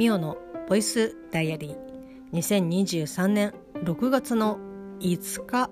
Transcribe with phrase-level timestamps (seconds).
[0.00, 1.76] ミオのボイスダイアリー。
[2.32, 3.52] 2023年
[3.84, 4.58] 6月の
[5.00, 5.68] 5日。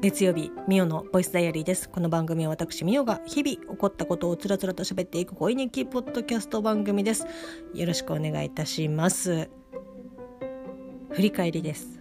[0.00, 1.88] 月曜日ミオのボイスダイアリーです。
[1.88, 7.26] この番組は私ミオが日々起こったことをつらつらと喋っていく恋日記ポッドキャスト番組です。
[7.74, 9.50] よろしくお願いいたします。
[11.10, 11.98] 振り返りです。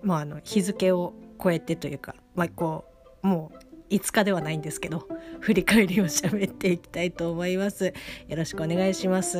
[0.00, 2.84] まああの日付を超えてというかまあこ
[3.24, 3.58] うもう
[3.92, 5.06] 5日ではないんですけど
[5.40, 7.86] 振り返りを喋っていきたいと思います。
[8.28, 9.38] よろしくお願いします。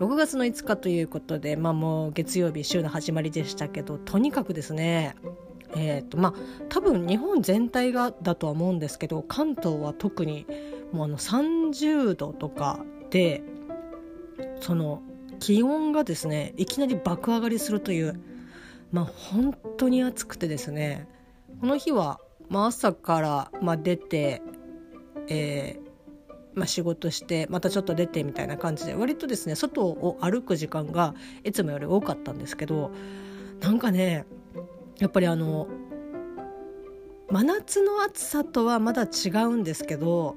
[0.00, 5.16] 6月の5日ということでまあもう月曜日週の始まりでしたけどとにかくですね
[5.76, 6.34] えーとまあ、
[6.68, 10.46] 多分日本全体がだとは思うんですけど関東は特に
[10.92, 12.78] もうあの30度とか
[13.10, 13.42] で
[14.60, 15.02] その
[15.40, 18.20] 気温がですねいきなり爆上がりするという
[18.92, 21.08] まあ本当に暑くてですね
[21.60, 24.42] この日はまあ、朝から、まあ、出て、
[25.28, 25.84] えー
[26.54, 32.92] まあ、仕事してまたちょっと出てみたいな感じで割とですね外を歩く時間がいつもより多かったんですけど
[33.60, 34.24] なんかね
[34.98, 35.66] やっぱりあの
[37.30, 40.36] 真夏の暑さとはまだ違うんですけど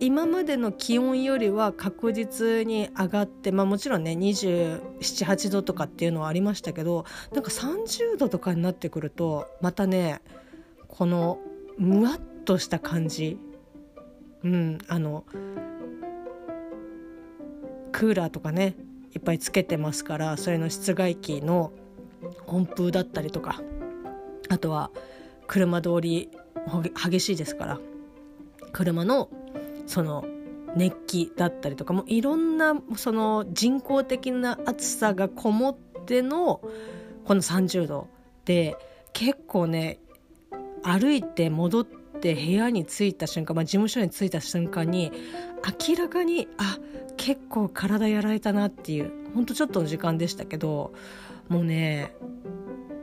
[0.00, 10.22] 今までの気温よりは確実に上がって、まあ、もちろんね278度とかっていうのはありましたけどなんか30度とかになってくるとまたね
[10.90, 11.38] この
[11.78, 13.38] むわっとした感じ。
[14.42, 15.24] うんあの
[17.92, 18.74] クーラーとかね
[19.14, 21.72] いっぱいつけてますからそれの室外機の
[22.46, 23.60] 温風だったりとか
[24.48, 24.90] あとは
[25.46, 26.30] 車通り
[26.94, 27.80] 激しいですから
[28.72, 29.28] 車の
[29.86, 30.24] その
[30.76, 36.60] 熱気だったりとかもいろんなその人工的な暑さがこもっての
[37.24, 38.08] この30度
[38.44, 38.76] で
[39.12, 39.98] 結構ね
[40.82, 45.12] 歩いて戻って部屋に着いた瞬間、まあ、事務所に着いた瞬間に
[45.88, 46.78] 明らかにあ
[47.16, 50.92] 結構体やられたなっていうほんとちょっとの時間でしたけど
[51.48, 52.14] もうね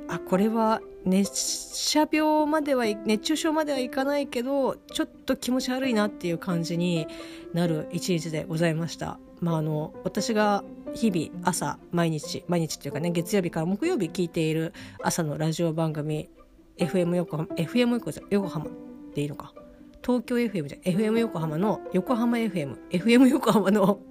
[0.08, 7.08] あこれは熱射病までは熱中症まではいかないけどちょっと気持ち悪いなっていう感じに
[7.54, 9.20] なる一日でございました。
[9.40, 10.64] まあ、あの私が
[10.94, 16.30] 日々朝毎日毎日っていうかね月曜日から木曜日聞いている朝のラジオ番組
[16.80, 18.66] FM 横浜 FM 横浜
[19.14, 19.54] でいいのか。
[20.08, 24.00] 東京 FM じゃ FM 横浜の横浜 FM FM 横浜の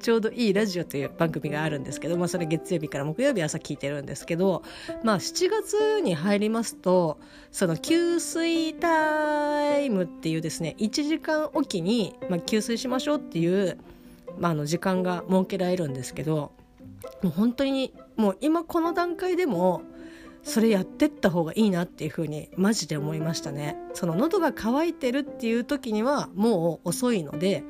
[0.00, 4.62] ちょうどいいラジオという番組があるんですけど、まあ、それ月曜日から木曜日朝聞いてるんですけど、
[5.04, 7.18] まあ、7月に入りますと
[7.52, 13.76] その給水タイムっていうですね1時間おきに、まあ、給水しましょうっていう、
[14.38, 16.52] まあ、あの時間が設けられるんですけど
[17.22, 19.82] もう本当にもう今この段階でも
[20.42, 23.76] それやってった方がいいなっていうふうにマジで思いましたね。
[23.92, 27.62] その喉が渇いてるっていう時にはもう遅いので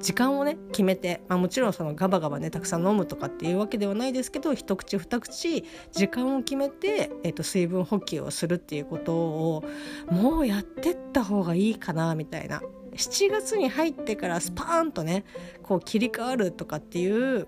[0.00, 9.64] 時間をね決めて、まあ、もちろんそのガバガバねたくさん飲むとかっていうわけではないですけど一口二口時間を決めて、えー、と水分補給をするっていうことを
[10.10, 12.62] もうやってった方がいいかなみたいな。
[12.94, 15.24] 7月に入ってからスパーンとね
[15.62, 17.46] こう切り替わるとかっていう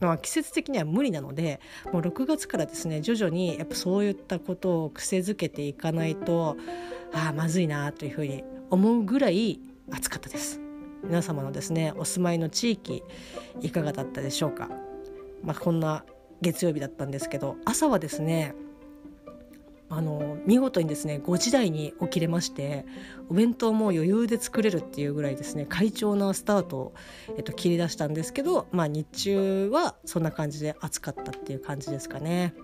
[0.00, 1.60] まあ、季節的には無理なので
[1.92, 6.56] もう6月からですね徐々にやっぱそういったことを癖づけていかないと
[7.12, 9.60] ああまずいなというふうに思うぐらい
[9.92, 10.60] 暑かったです。
[11.02, 13.02] 皆様のですねお住まいの地域
[13.60, 14.68] いかがだったでしょうか、
[15.42, 16.04] まあ、こんな
[16.42, 18.54] 月曜日だったんですけど朝はですね
[19.92, 22.86] あの見事にですね5時台に起きれまして
[23.28, 26.94] お弁当も余裕で作れるっていうぐらいですね快調なスタートを、
[27.36, 32.54] えっと、切り出したんですけど、まあ、日中はそんな感じで暑かったっていう感じですかね。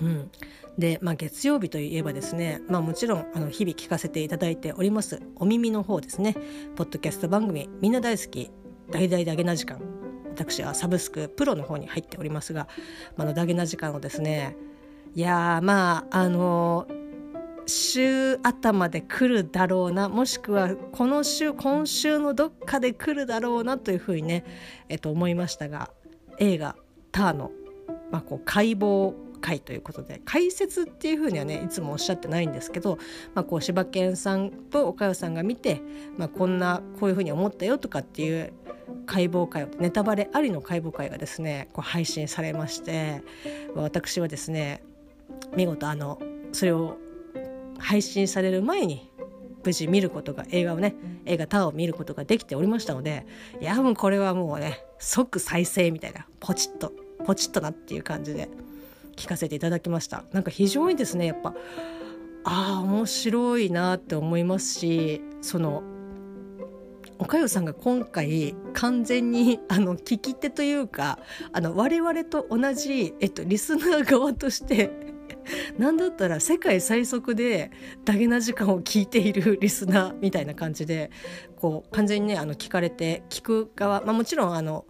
[0.00, 0.30] うん、
[0.78, 6.34] で、まあ、月曜日といえばですね、まあ、もちろんあの日々聞かせていただいておりますお耳の方ですね
[6.74, 8.50] ポッドキャスト番組みんな大好き
[8.90, 9.80] 大々ダゲな時間
[10.30, 12.66] 私はサブスクプロの方に入っておりますが、
[13.16, 14.56] まあのダゲな時間をですね
[15.14, 16.86] いやまああの
[17.66, 24.44] 週頭で来るだろうなもしくはこの週今週のどっかで来るだろうなというふうにね、
[24.88, 25.90] えっと、思いましたが
[26.38, 26.76] 映画
[27.12, 27.50] 「ターの」
[28.10, 32.98] まあ、こう解剖会ということで解説っていうふうにはねいつもおっしゃってないんですけど、
[33.34, 35.80] まあ、こう柴犬さんと岡代さんが見て、
[36.18, 38.52] まあ、こんなこういうふうに思ったよとかっていう
[39.06, 43.22] 解剖会ネタバレありの解剖会がですねこう配信されまして
[43.74, 44.82] 私はですね
[45.56, 46.20] 見事あの
[46.52, 46.96] それを
[47.78, 49.10] 配信される前に
[49.64, 50.94] 無事見ることが映画をね
[51.24, 53.26] 映画「タワー」を見ることができておりましたので
[53.60, 56.92] いやもうこれはもうね即再生みたいなポチッと
[57.24, 58.48] ポチッとなっていう感じで
[59.16, 60.24] 聞かせていただきました。
[60.32, 61.54] なんか非常にですねやっぱ
[62.44, 65.82] ああ面白いなって思いますしその
[67.18, 71.18] 岡代さんが今回完全にあの聞き手というか
[71.52, 74.90] あの我々と同じ、えっと、リスナー側として
[75.78, 77.70] なんだったら世界最速で
[78.04, 81.10] ダゲな時間を聞いているリスナーみたいな感じで
[81.56, 84.86] こう完全にねあの聞かれて聞く側、まあ、もちろんあの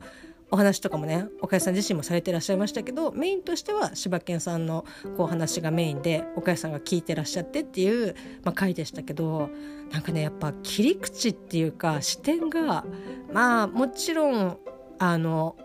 [0.52, 4.84] お話とかもね岡谷さん自身もされてらっしゃいましたけどメインとしては柴犬さんの
[5.16, 9.50] こう話がメインで岡谷さんが聞いてらっしゃってっていう、まあ、回でしたけど
[9.92, 12.84] なんかねやっぱ切り口っていうか視点が
[13.32, 14.58] まあもちろん
[14.98, 15.56] あの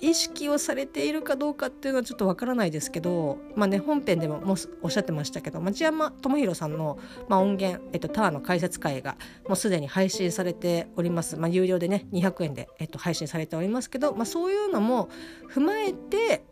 [0.00, 6.98] 意識をされているかどうかっていうのはちょっとわからないですけど、まあね、本編でももおっしゃってましたけど町山智博さんの、
[7.28, 9.16] まあ、音源、えっと、タワーの解説会が
[9.46, 15.10] もうすでに配信されております、まあ、有料でね200円で、えっと、配信されておりますけど、まあ、そういうのも
[15.52, 16.44] 踏まえて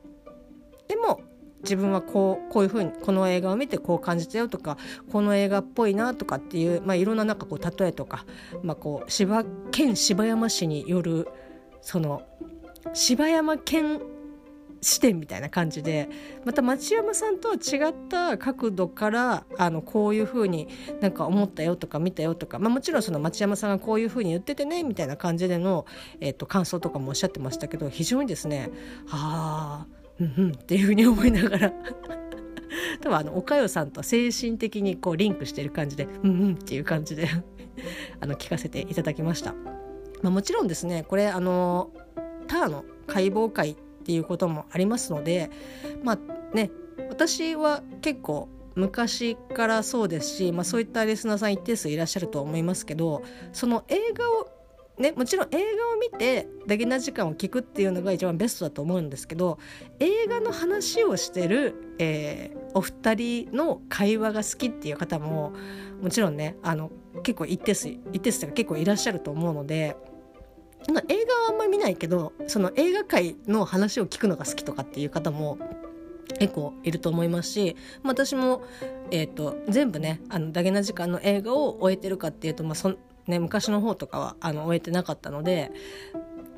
[0.88, 1.20] でも
[1.62, 4.76] 自分はこうこういうふうにこの映画を見てこう感じたよとか
[5.10, 8.24] この映画っぽいなとかっていう、まあ、いろんななんかこう例えとか、
[8.62, 11.28] まあ、こう柴県柴山市による
[11.80, 12.22] その
[12.94, 14.00] 柴山県
[14.80, 16.08] 視点みたいな感じで
[16.44, 20.68] また町山さんとは違った角度からあのこういうふうに
[21.00, 25.86] なんか思ったよとか見たよとか、まあ、もちろんその町山さんがこういうふうに言っててねみたいな感じでの、
[26.20, 28.70] えー、と感想とかもおっしゃってましたけど非常にですね
[29.10, 31.72] ああうんうんっていうふうに思いながら
[33.00, 37.28] 多分あのおかよさんと精神的にこうリンクしてる感じでうんうんっていう感じで
[38.20, 39.54] あの聞かせていただきました。
[40.22, 41.92] まあ、もちろんですねこれあの
[42.48, 45.50] ターの解剖会っていうこともありますので
[46.02, 46.18] まあ
[46.54, 46.70] ね
[47.10, 53.22] 私は結構昔からそうですし、まあ、そういったリスナーさん一定数いらっしゃると思いますけど
[53.52, 54.48] その映画を
[54.98, 59.58] ね、もちろん映画を見てダゲな時間を聞くっていうのが一番ベストだと思うんですけど
[60.00, 65.52] 映画の話をしてる、えー、お二人の会話が好きっていう方も
[66.02, 66.90] もちろんねあの
[67.22, 69.96] 結構一定数一定数というか結構いらっしゃると思うので
[71.08, 75.58] 映画はあんまり見ないけどその映画界の話を聞くのが好きとかっていう方も
[76.38, 78.62] 結構いると思いますし、まあ、私も、
[79.10, 82.94] えーと、全部ねあのダゲな時間の映画を終えてるかっていうと、まあそ
[83.26, 85.70] ね、昔の方とかはあの終えてなかったので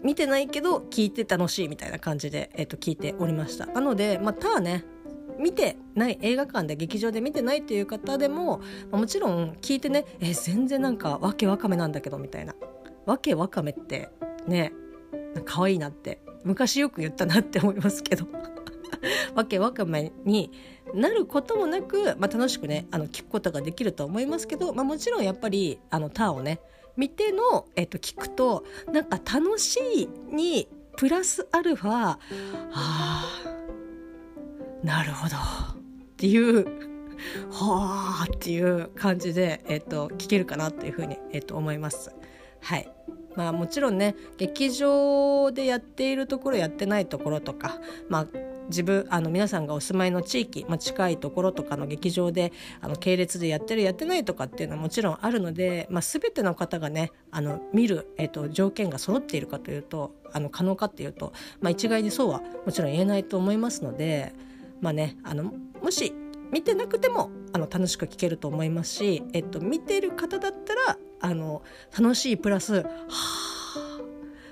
[0.02, 3.66] 見てないけど聞いて楽しいみたいな感じで、えーと、聞いておりました。
[3.66, 4.84] なので、まあ、ただね
[5.38, 8.60] 見てない映画館で劇場で見てないっていう方でも
[8.92, 12.54] もちろん聞いてねえ全然なんかわけわかめなんだけどみたいな。
[13.06, 14.10] わけわかめって
[14.46, 14.72] ね
[15.44, 18.26] 可愛いなって昔よく言ったなって思いますけど
[19.34, 20.50] わけわかめに
[20.94, 26.60] なることもなく、まあ、楽しくねあの聞くことができると思いますけど、まあ、もちろんやっぱりあのターをね
[26.96, 32.18] 見ての、えっと、聞くとなんか楽しいにプラスアルファ
[32.72, 33.26] あ
[34.82, 35.76] なるほどっ
[36.16, 36.90] ていう
[37.50, 42.12] はあっていう感じで、えっと、聞けるかなっていうふうに、えっと、思います。
[42.62, 42.88] はい。
[43.36, 47.78] まあ、もちろんね劇場でやっているところやってないところとか、
[48.08, 48.26] まあ、
[48.68, 64.32] 自分あの皆さんがお住まいの地域、まあ、近いところとかの劇場であの系列でやってるやってないとかっていうのはもちろんあるので、まあ、全ての方がねあの見る、えーと、条件が揃っているかというとあの可能かっていうと、まあ、一概にそうはもちろん言えないと思いますので、
[64.80, 65.52] まあね、あの
[65.82, 66.12] もし
[66.50, 71.62] 見てなくてもあの楽しく聴けると思いますし、えっと、見てる方だったらあの
[71.98, 74.00] 楽しいプラスはあ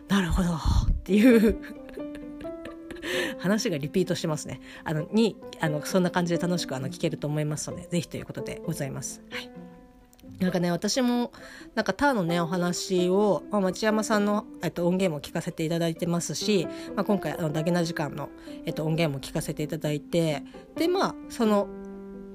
[0.09, 0.57] なるほどっ
[1.05, 1.59] ていう
[3.39, 4.61] 話がリピートしてますね。
[4.85, 9.23] あのにあのそんな感じで楽しくあの聞けると思いますのでぜひということでございます。
[9.31, 9.51] はい
[10.39, 11.33] なんかね私も
[11.75, 18.29] なんかターのねお話を、まあ、町山さんの、えっと、音源も聞かせていただいてますし、まあ、今回あのダゲな時間の、
[18.65, 20.45] えっと、音源も聞かせていただいて
[20.77, 21.67] でまあその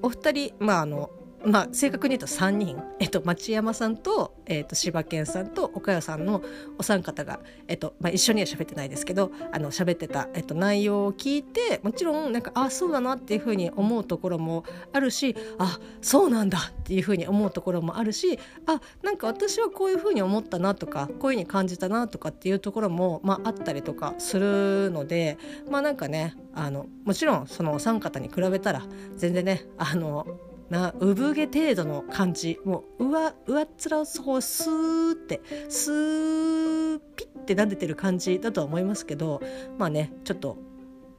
[0.02, 1.12] お二人まああの
[1.46, 6.42] まあ、正確に言うと3人、えっと、町山さんと,、えっと柴犬さんと岡谷さんの
[6.78, 25.38] お三方が、えっとまあ、一緒には喋ってないですけどあの喋ってた、えっと、内容を聞いてもちろんなんかあそうだなっていうふうに思うところもあるしあそうなんだっていうふうに思うところもあるしあなんか私はこういうふうに思ったなとかこういうふうに感じたなとかっていうところも、まあ、あったりとかするので
[25.70, 28.84] まあなんかねあのもちろんそのお三方に比べたら
[29.18, 30.26] 全然ねあの
[30.74, 32.60] な産毛程度の感じ。
[32.66, 35.40] もう上上っ面をそうスーって
[35.70, 39.40] スーピッて撫でてる感じだとは思いますけど
[39.78, 40.58] まあねちょっと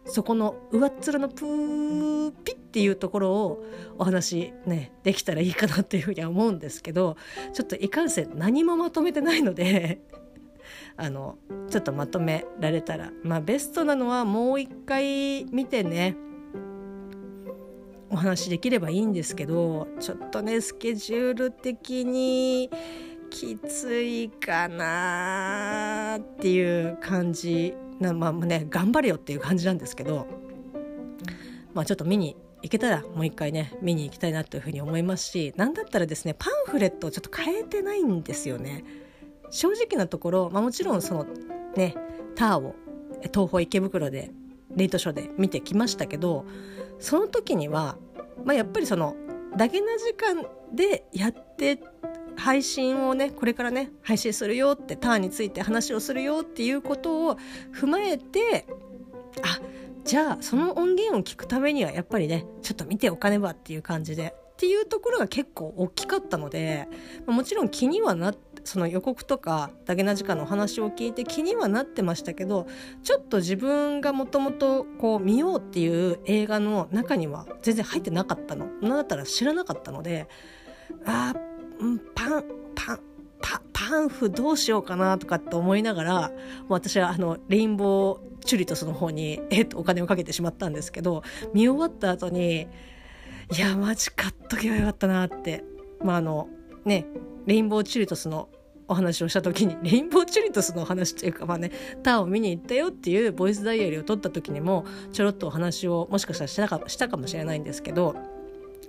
[0.07, 3.65] そこの上っ面のプーピッっていうところを
[3.97, 7.17] お話ねできたらいいかなっていうふうには思うんですけど
[7.53, 10.01] ちょっといかんせん何もまとめてないので
[10.99, 11.39] あの
[11.71, 16.17] ちょっとまとめられたらまあベストなのはもう一回見てね。
[18.15, 22.71] お話できればいいんですけどちょっとねスケジュール的に
[23.29, 30.29] きついかなっていう感じなまあね頑張れよっていう感じなんですけど
[31.75, 38.85] まあちょっと見に行けたらもう一回ね見に行きたいなというふうに思いますし何だったらですねパンフレットをちょっと変えてないんですよね。
[39.51, 41.27] 正直なところ、まあ、もちろんその
[41.77, 41.97] ね
[42.37, 42.77] ターを
[43.23, 44.31] 東宝池袋で
[44.77, 46.45] レイトショーで見てきましたけど
[46.99, 47.99] その時には、
[48.45, 49.17] まあ、やっぱりその
[49.57, 51.81] だけな時間でやって
[52.37, 57.37] 配信をねこれからね配信するよってターンについて話をするよっていうことを
[57.73, 58.67] 踏まえて
[59.43, 59.61] あ
[60.05, 64.35] じゃあその音源を聞くためにはやっぱりねちょっと見ておかねばっていう感じで。
[64.55, 66.87] っていうところが結構大きかったので
[67.27, 72.67] もちろん気にはなってその予告とかだけな時間のお話を聞いて気にはなってましたけど
[73.03, 78.67] ちょっと自分がもともとこう見ようっていう映画の中には全然入ってなかったの。
[78.81, 80.29] なんだったら知らなかったので
[81.05, 82.45] あーパン
[82.75, 83.01] パン
[83.41, 86.33] パパンフどうしようかなとかって思いながら
[86.69, 92.69] 私はあのレインボーチュリトスの方に、えっと、お金をかけてしまったんですけど見終わった後に
[93.55, 95.65] いやマジ買っとけばよかったなって。
[96.05, 96.49] まああの
[96.85, 97.07] ね
[97.47, 98.49] レインボーチュリトスの
[98.89, 101.71] お話をした時にレインボーチュリトスのお話っていうかまあね
[102.03, 108.15] ターを見に行ったよっていうボイスダイアリーを撮った時にもちょろっとお話をもしかしたらしたかしたかもしれないんですけど、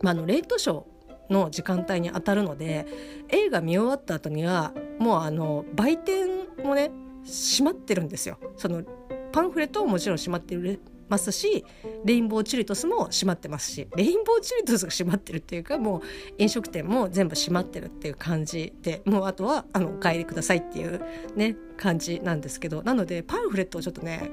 [0.02, 2.86] まあ、あのレイトショーの時間帯に当たるので
[3.30, 6.28] 映画見終わった後にはもうあの売店
[6.64, 6.92] もね
[7.24, 8.38] 閉まってるんですよ。
[8.58, 8.84] その
[9.32, 11.66] パンフレットももちろん閉まってるますし
[12.04, 16.02] レインボーチュリトスも閉まってますしレインボーチュリトスが閉まってるっていうかもう
[16.38, 21.02] 飲食店も全部閉まってるっていう感じでもうあとはあのお帰りくださいっていう
[21.36, 24.30] ね感じなんですけどなのでパンフレットをちょっとね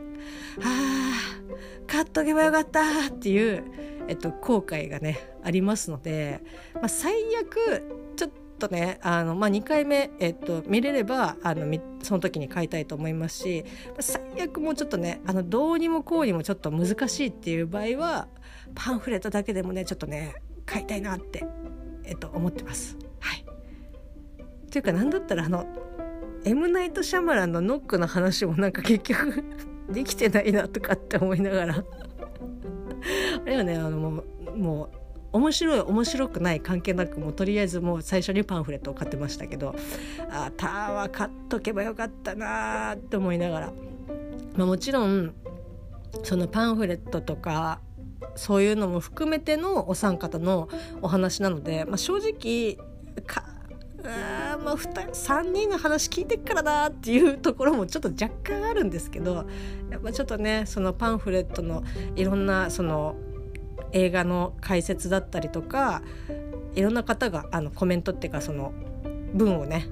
[0.63, 1.13] あ
[1.87, 3.65] 買っとけばよかったっていう、
[4.09, 6.43] えっと、後悔がねありますので、
[6.75, 7.83] まあ、最悪
[8.17, 11.67] ちょっととねあの、まあ、2回目、えっと、見れればあの
[12.03, 13.65] その時に買いたいと思いますし
[13.99, 18.29] 最悪もうちょっとねあのどうにもこうにもちょっと難しいっていう場合は
[18.75, 21.45] パンフレットだけでもねちょっとね買いたいなって、
[22.05, 22.97] えっと、思ってます。
[23.19, 23.45] はい、
[24.71, 25.67] というか何だったらあの
[26.45, 29.45] M ナイト・シャマランのノックの話もなんか 結局
[29.91, 31.85] できてないなとかって思いながら
[33.45, 35.02] あれはねあのもうもう
[35.33, 39.75] 面白い面白くない関係なくもうとりあえずもう最初にパンフレットを買ってましたけど
[40.31, 43.73] あターは買っとけばよかったなって思いながら、
[44.57, 45.35] まあ、もちろん
[46.23, 47.81] そのパンフレットとか
[48.35, 50.69] そういうのも含めてのお三方の
[51.01, 52.77] お話なので、まあ、正直
[53.27, 53.45] か
[54.05, 59.47] あまあ、3人の話聞いてっからなっていうところもちょっと若干あるんですけど
[59.91, 61.85] やっぱちょっとねそのパンフレットの
[62.17, 63.15] いろんなその
[63.93, 66.03] 映画の解説だったりとか
[66.75, 68.73] いろんな方があのコメントっていうかその
[69.35, 69.89] 文をね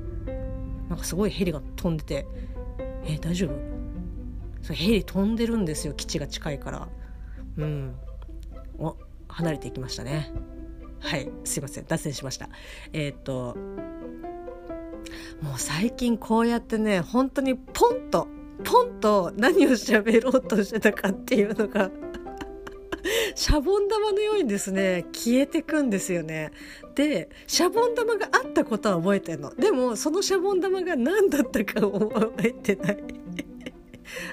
[0.88, 2.26] なんかすごいヘリが飛んでて
[3.04, 3.54] 「え大丈夫?」
[4.62, 6.88] そうヘリ飛んでるんですよ基地が近いから。
[7.57, 7.95] うん。
[8.78, 8.97] お
[9.28, 10.33] 離れていきましたね。
[11.00, 11.30] はい。
[11.45, 11.87] すいません。
[11.87, 12.49] 脱線しました。
[12.92, 13.57] えー、っと
[15.42, 18.28] もう最近こうやってね本当にポンと
[18.64, 21.90] ポンと何を喋ろうとしてたかっていうのが
[23.35, 26.52] シャボン玉のようにですね消えてくんですよね。
[26.95, 29.54] でシャボン玉があったことは覚えてんの。
[29.54, 32.99] でもそのシャボン玉が何だったかを覚えてない。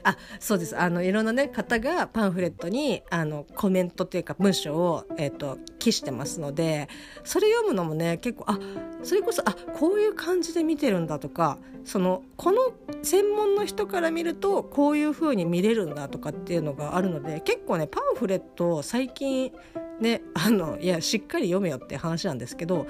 [0.04, 0.78] あそうです。
[0.78, 6.90] あのいろんな、ね、方がパンフレットにあのコメントというか文章を、えーと、記してますので
[7.24, 8.60] それ読むのもね結構あ
[9.04, 19.52] それこそあこういう感じで見てるんだとかそのこの専門の人から見るとこういう風に見れるんだとかっていうのがあるので結構ねパンフレット最近
[20.00, 22.88] ねあのいやしっかり読めよって話なんですけど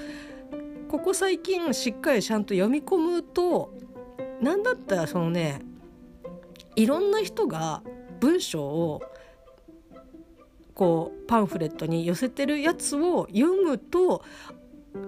[0.89, 3.73] ここ最近しっかりちゃんと読み込むと
[4.41, 5.61] 何だったらそのね
[6.77, 7.81] いろんな人が
[8.19, 9.01] 文章を
[10.75, 14.23] こうパンフレットに寄せてるやつを読むと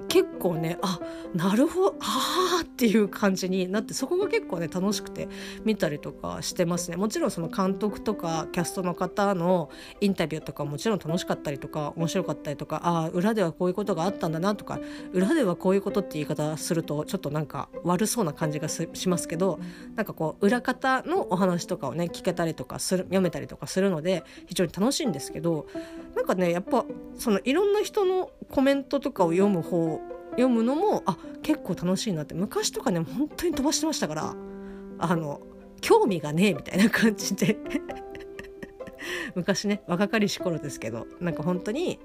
[0.09, 0.99] 結構ねあ
[1.35, 5.29] なるほどああっていう感じになってそこが結構ね楽しくて
[5.63, 6.97] 見たりとかしてますね。
[6.97, 9.69] もちろんその監督とかキャストの方の
[10.01, 14.79] インタビューとかもちろん楽しかったりとか面白かったりとかああ裏ではこういうことがあったんだなとか
[15.13, 19.59] 裏ではこういうことって言い方するとちょっとなんか悪そうな感じがしますけど
[19.95, 25.67] なんかこう裏方のお話とかをね聞けたりとかする読めたりとかするので非常に楽しいんですけど
[26.15, 26.85] なんかねやっぱ
[27.17, 29.78] そのいろんな人のコメントとかを読む方
[30.31, 32.35] 読むのもあ結構楽しいなって。
[32.35, 34.35] 昔とかね本当に飛ばしてましたから
[34.99, 35.41] あの
[35.81, 37.57] 興味がねえみたいな感じで。
[39.35, 41.99] 昔ね若かりし頃ですけどなんか本当に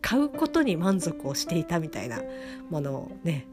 [0.00, 2.20] 買うことに満足をしていたみたいな
[2.68, 3.46] ものをね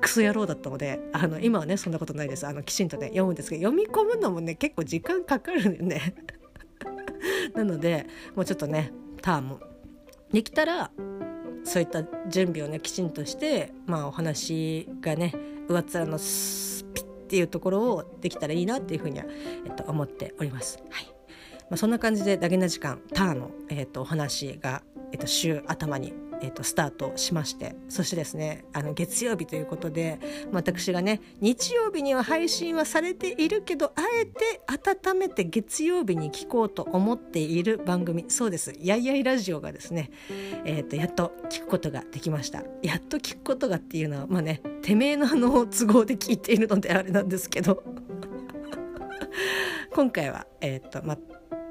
[0.00, 2.46] クソ野郎だったのであの今はねそんなことないです。
[2.46, 6.14] あのきちんとね読むんですけど読み込むのもね結構時間かかるんでね。
[7.54, 8.06] なので
[8.36, 9.60] もうちょっとねターンも
[10.32, 10.90] できたら
[11.64, 15.34] そういった準備をねきちんとしてまあお話がね
[15.68, 19.26] 上っ面のスピッっていうところをできたらいいなっていうふうには、
[19.66, 20.82] えっと、思っております。
[20.90, 21.04] はい
[21.68, 30.18] まあ、そんな感じでダゲな時間ターンの、えっと、お話が、えっと、週頭にえーと、スタートしましてそしてですねあの月曜日ということで
[30.52, 40.10] 私がね日曜日には配信はされているけどあえて温めて月曜日に聞こうと思っている番組そうです「やいやいラジオ」がですね、
[40.64, 42.62] えーと、やっと聞くことができました。
[42.82, 47.82] やっと聞くことがっていうのはまあねてめえのあの都合で聞いているのであれなんですけど。
[49.92, 51.18] 今回はえっ、ー、とまあ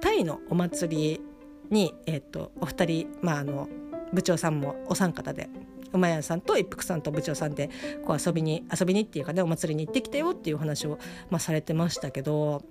[0.02, 1.22] タイのお祭り
[1.70, 3.70] に、えーとお二人まああの
[4.14, 5.50] 部長さんもお三方で
[5.94, 7.70] 馬屋さんと一服さんと部長さんで
[8.06, 11.00] こう遊びに遊びにっていうかねお祭りに行ってきたよっていう話を、
[11.30, 12.64] まあ、されてましたけど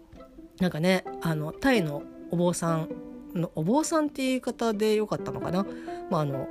[0.61, 2.89] なんかねあのタイのお坊さん
[3.35, 5.67] のお坊さんっていう言い方でよかったのかな、
[6.11, 6.49] まあ、あの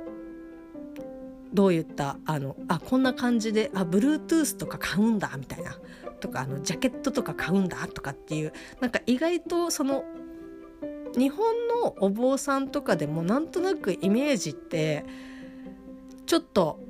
[1.52, 5.78] どういったあのあこんな感じであ Bluetooth とか買うんだみたいな。
[6.20, 10.04] とかあのジャケットとか買うんだとかっていうなんか意外とその
[11.16, 11.46] 日本
[11.82, 15.04] のお坊さんとかでもなんとなくイメージって
[16.26, 16.80] ちょっと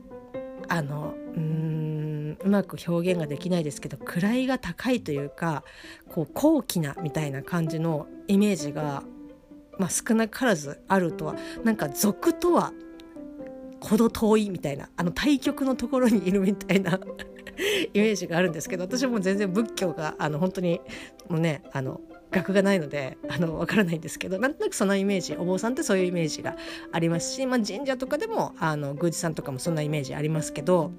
[0.68, 5.64] あのうんうまく表現ができないですけど位が高いというか
[6.08, 9.02] こう高貴なみたいな感じのイメージが、
[9.78, 12.72] まあ、少なからずあるとはなんか俗とは
[13.80, 16.98] 程遠いみたいなあの対極のところにいるみたいな
[17.92, 20.80] イメージがあるんですけど私も全然仏教があの本当に
[21.28, 26.56] もうねあの学がないのであの分からないんですけどなんとなくそのイメージお坊さんってそういうイメージが
[26.92, 30.90] ありますし、まあ、神社とかでもあの宮司さんとかもそんなイメージありますけど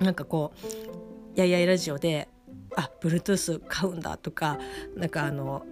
[0.00, 0.58] なんかこう
[1.38, 2.28] 「やいやいラジオ」で
[2.76, 4.58] 「あ Bluetooth 買うんだ」とか
[4.96, 5.64] なんかあの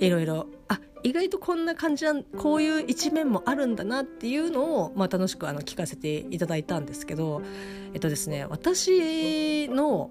[0.00, 7.40] いろいろあ意外とこんな感じなこういう一面もあるんだなっていうのを、まあ、楽しくあの聞かせていただいたんですけど
[7.94, 10.10] えっとですね私の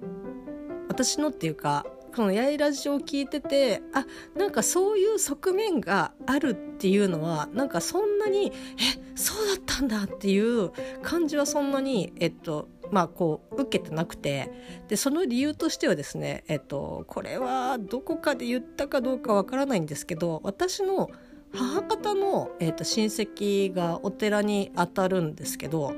[0.87, 1.85] 私のっていうか
[2.17, 10.71] この「やいラジオ」を聞いててあなんかそういう側面があるっていうのはなんかそんなにえそうだったんだっていう
[11.03, 14.51] 感じはそんなにえっとまあこう受けてなくて
[14.87, 21.11] でその理由としてはですねえっとこれはどこかで言ったかどうかわからないんですけど私の
[21.53, 25.93] 母方の、えっと親戚がお寺に当たるんですけど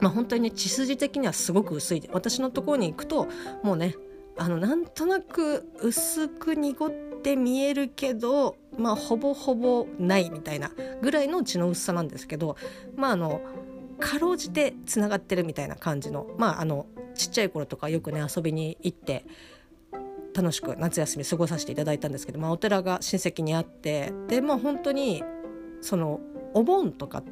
[0.00, 3.28] まあ、本当にね血筋的にはすごく薄いで私のところに行くと
[3.62, 3.94] もうね
[4.38, 6.90] あのなんとなく薄く濁っ
[7.22, 10.70] て見えるけどまあほぼほぼないみたいな
[11.02, 12.56] ぐらいの血の薄さなんですけど
[12.96, 13.42] まああの
[13.98, 19.24] かろうじてつながってるみたいな感じのまああのちっちゃい頃とかよくね遊びに行って
[20.34, 25.24] 楽しく夏休み過ごさせていただいたんですけど、まあ、お寺が親戚にあってでまあ本当に
[25.80, 26.20] その
[26.54, 27.24] お盆とか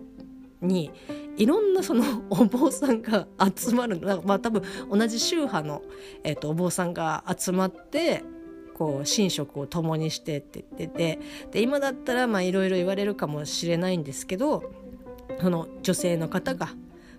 [0.61, 0.91] に
[1.37, 5.83] いろんなその お坊さんが集まるまあ多分同じ宗派の、
[6.23, 8.25] えーと、お坊さんが集まって
[8.75, 11.19] こう寝食を共にしてって言ってて
[11.53, 14.71] で今だったらまあいろいろ言われるかもしれないんですけど
[15.41, 16.71] その女性の方が、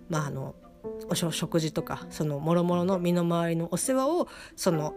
[0.09, 0.55] まあ、あの
[1.09, 4.93] お食事とかそのもろもろの身の回りのお世話をその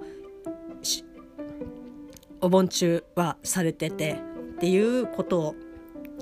[2.40, 4.20] お盆中はされてて
[4.56, 5.54] っていうことを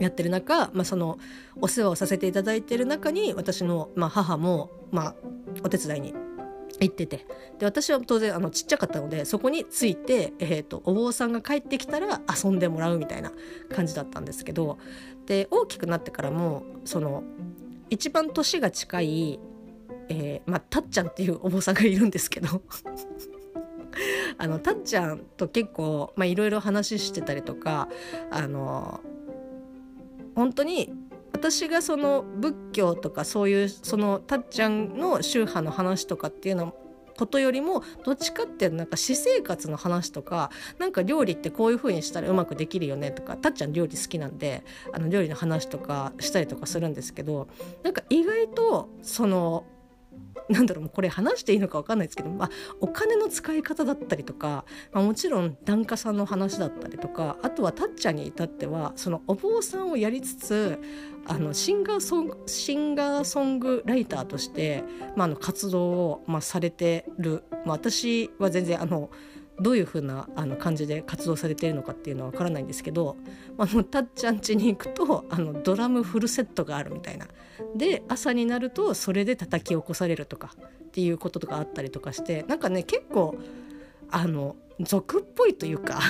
[0.00, 1.18] やってる中、まあ、その
[1.60, 5.14] お世話をさせていただいてる中に私の、まあ、母も、まあ、
[5.64, 6.14] お手伝いに
[6.80, 7.26] 行ってて。
[7.58, 13.32] で私は当然あのちっちゃかったのでそこについて、えーと、お坊さんが帰ってきたら遊んでもらうみたいな
[13.74, 14.78] 感じだったんですけど
[15.26, 17.24] で大きくなってからもその
[17.90, 19.40] 一番年が近い、
[20.08, 22.62] えーまあ、たっちゃんっていうお坊さんがいるんですけど
[24.38, 27.88] あのたっちゃんと結構いろいろ話してたりとか
[28.30, 29.00] あの
[30.38, 30.92] 本当に
[31.32, 36.76] 私がその仏教とかそういうそのたっちゃんの宗派の話とかっていうの
[37.18, 47.48] ことよりもどっちかってなんか私生活の話とかなんか料理ってこういう風にしたらうまくできるよねとかたっちゃん料理好きなんであの料理の話とかしたりとかするんですけど
[47.82, 49.64] なんか意外とその
[50.48, 52.50] なんだろうこれ話していいのか分かんないですけど、まあ、
[52.80, 60.78] お金の使い方だったりとか、まあ、もちろん檀家さんの話だったりとかあとはたっちゃんに至ってはそのお坊さんをやりつつ
[61.26, 64.84] あのシンガーソングシンガーソングライターとして、
[65.16, 69.10] まあ、あの活動を、まあ、されてる、まあ、私は全然あの
[69.60, 73.16] どういう風なあな感じで活動されているのかっていうのは分からないんですけど
[73.58, 77.26] あのたっちゃん家に行くとあのドラムフルセットがあるみたいな。
[77.74, 80.52] で朝になるとそれで叩き起こされるとか
[80.84, 83.36] っていうこととかあったりとかしてなんかね結構
[84.10, 86.00] あの俗っぽいというか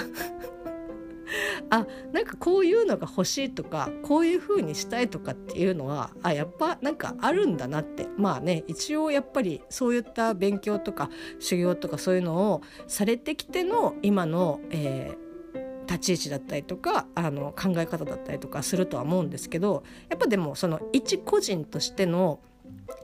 [1.71, 8.07] あなんかこういうのが欲しいとかこういう風にしたいとかっていうのはあやっぱなんかあるんだなって。
[8.17, 22.41] まあね一応やっぱりそういった勉強とか修行とかそういうのをされてきての今の、えー、立ち位置だったりとかあの考え方だったりとかするとは思うんですけどやっぱでもその一個人としての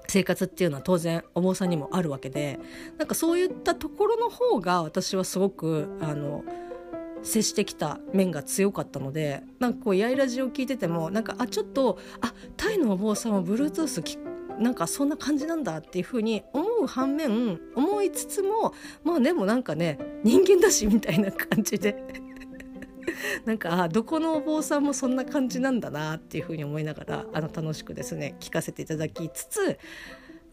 [0.06, 2.58] 生活っていうのは当然お坊さんにもあるわけで
[2.98, 6.44] なんかそういったところの方が私はすごくあの
[7.24, 21.96] 接してきた面が強かったのでなんかこうやいラジを聞いててもなんかあちょっとあタイのお坊さんは Bluetooth なんかそんな感じなんだっていうふうに思う反面思いつつもまあでもなんかね人間だしみたいな感じで
[23.44, 29.78] なんかどこのお坊さんもそんな感じなんだなっていうふうに思いながらあの楽しくですね聞かせていただきつつ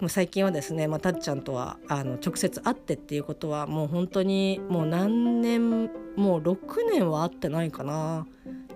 [0.02, 6.58] もう最近はですね、まあ、たっちゃんとはあの直接会ってっていうことはもう本当にもう何年もう6
[6.92, 8.28] 年は会ってないかな。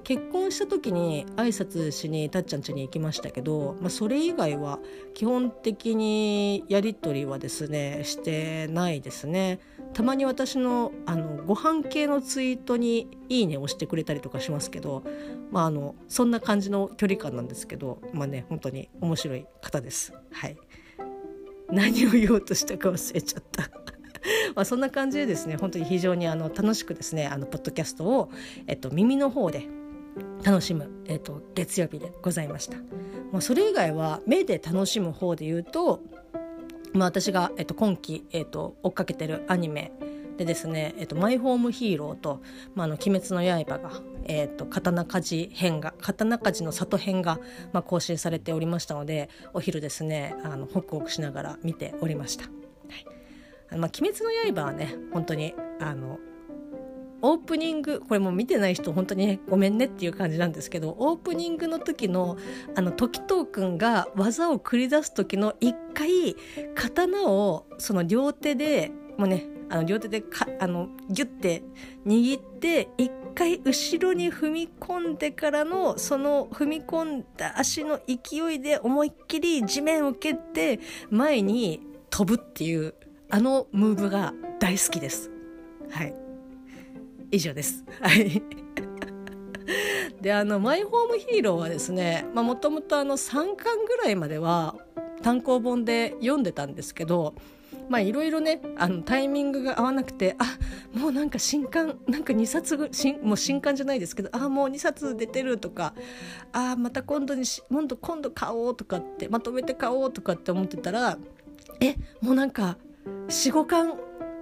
[0.04, 4.78] 結婚した時に挨拶しにたっちゃん家に行きましたけど、まあ、それ以外は
[5.16, 9.60] 基本的にやり取りはですねしてないですね。
[9.94, 15.04] たまに私のあのご飯系のツイートに「いいね」をしてくれたりとかしますけど、
[15.50, 20.14] まあ、あのそんな感じの距離感なんですけどまあね本当に面白い方です。
[20.32, 20.56] はい。
[21.72, 23.64] 何を言おうとしたか忘れちゃった
[24.56, 28.30] まあそんな感じでですね本当に非常にあの楽しくですねあのポッドキャストを、
[28.68, 29.68] えっと、耳の方で
[30.44, 32.78] 楽しむ、えっと、月曜日でございました。
[33.32, 36.02] まあ、それ以外は目で楽しむ方で言うと、
[36.94, 39.92] まあ、私が、えっと、今期、えっと、追っかけてるアニメ
[40.38, 42.42] でですね、えっと、マイホームヒーローと、
[42.74, 47.40] まあ、あの、鬼滅の刃が、えっと、刀鍛冶編が、刀鍛冶の里編が、
[47.74, 52.46] まあ、更新されておりましたので、お昼ですね、あの、ホクホクしながら見ておりました。
[52.46, 53.78] はい。
[53.78, 54.20] まあ、鬼滅
[54.50, 56.20] の刃はね、本当に、あの、
[57.22, 62.38] オープニングこれもう見てない人本当にねごめんねっていう感じなんですけどオープニングの時の
[62.76, 66.36] あの時藤くんが技を繰り出す時の一回
[66.76, 71.64] 刀をその両手でもうねあの両手でかあのギュッて
[72.06, 82.94] 握って一回後ろに踏み込んでからのその踏み込んだ足の勢いで思いっきり地面を蹴って前に飛ぶっていう
[83.30, 85.32] あのムーブが大好きです。
[85.92, 86.16] はい。
[87.32, 87.84] 以上です。
[88.02, 88.42] はい。
[90.22, 94.76] で、あの、マイホームヒーローはですね、もともと3巻ぐらいまでは
[95.22, 97.36] 単行本で読んでたんですけど、
[97.90, 100.46] まあいろいろねあのタイミングが合わなくてあ
[100.98, 105.94] もうなんか新刊なんか2冊新もう新刊じゃないですけどあもう2冊出てるとか
[106.52, 111.18] あまた今度にし今度今度買おうとかってまとめて買おうとかって思ってたら
[111.80, 112.78] えもうなんか
[113.28, 113.94] 45巻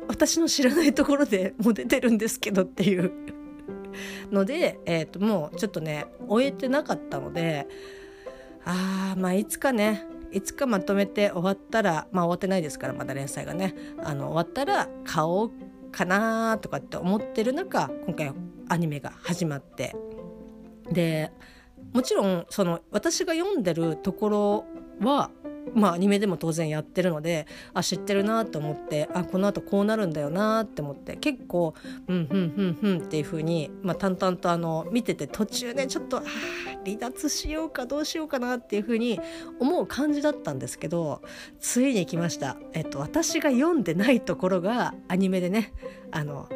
[0.08, 3.12] 私の知らないところでもう出てるんですけどっていう。
[4.32, 7.67] ので、えー、ともうちょっとね終えてなかったので
[8.65, 13.76] あーまあいつかねいつかまとめて終わったらまあ終わってないですからまだ連載がね。
[14.04, 15.52] あの終わったら買おう
[15.91, 18.34] かなとかって思ってる中今回
[18.67, 19.96] アニメが始まって。
[20.91, 21.32] で
[21.93, 24.65] もちろんその私が読んでるところ
[25.00, 25.30] は
[25.73, 31.73] まあアニメでも当然やってるのであ知ってるなと思ってあこのあとこうなるんだよなって思って結構
[32.08, 36.23] うんふんふんふんっていう風にまあ淡々とあの見てて途中ねちょっとあ
[36.86, 39.19] 離脱しようかどうしようかなっていう風に
[39.60, 41.21] 思う感じだったんですけど
[41.60, 42.58] ついに来ました。
[42.73, 45.73] えっと私が読んでないところがアニメでね
[46.12, 46.49] あの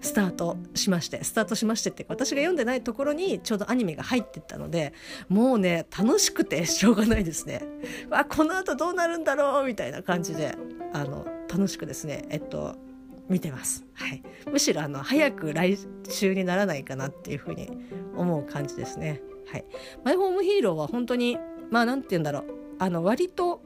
[0.00, 4.92] スタートしましてスタートしましてって私が読んでないところにちょうどアニメが入ってったので
[5.28, 7.62] もうね楽しくてしょうがないですね。
[8.08, 10.56] わこの後どうなるんだろうみたいな感じで
[10.92, 12.76] あの楽しくですねえっと
[13.28, 17.70] 見てます、はい、むしろあの早く来週にならないかなっていうふうに
[18.16, 19.20] 思う感じですね。
[19.50, 19.64] はい。
[20.04, 21.38] マイホームヒーローは本当に
[21.70, 22.44] まあ何て言うんだろう。
[22.78, 23.60] あの割と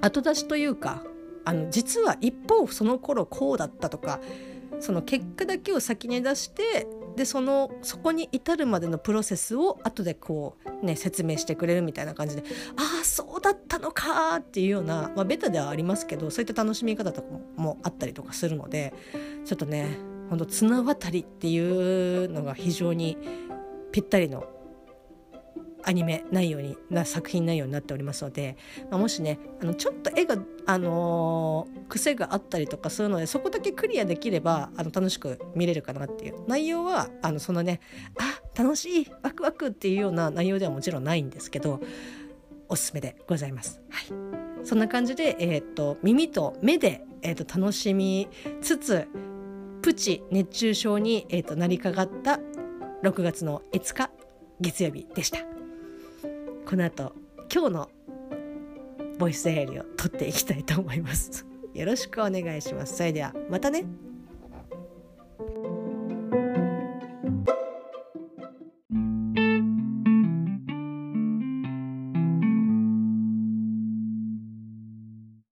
[0.00, 1.02] 後出しというか
[1.44, 4.20] あの実は一方その頃こうだったとか
[4.84, 12.42] その結果だけを先に出してでそのそこに至るまでのプロセスを後でこうね説明してくれるみたいな感じで
[12.76, 18.92] ああそうだったのかっていうような、まあ、ベタではありますけどそういった楽しみ方とかもあったりとかするので
[19.46, 19.96] ちょっとね
[20.28, 21.58] ほんと綱渡りってい
[22.24, 23.16] うのが非常に
[23.90, 24.44] ぴったりの
[25.86, 28.56] アニメ内容にな作品内容になっておりますので、
[28.90, 36.34] まあ、もしねあのちょっと絵が、あのー、癖があったりとかするのでそこだけクリアできればあの楽しく見れるかなっていう。
[36.46, 37.80] 内容はあのそのね
[38.18, 41.80] あ楽しいワクワクっていうような内容ではもちろんないんですけど
[42.68, 43.80] おすすめでございます。
[43.90, 44.66] はい。
[44.66, 48.28] そんな感じで、えーと、耳と目で、えーと、楽しみ
[48.62, 49.06] つつ
[49.82, 52.40] プチ熱中症に、えーとなりかかった
[53.02, 54.10] 6月の5日
[54.60, 55.63] 月曜日でした。
[56.66, 57.12] この後
[57.52, 57.90] 今日の
[59.18, 61.46] ボイスダイアリーを撮っていきたいと思います。
[61.74, 62.96] よろしくお願いします。
[62.96, 63.84] それではまたね。